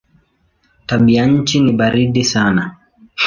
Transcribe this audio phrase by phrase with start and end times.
[0.87, 2.65] Tabianchi ni baridi sana.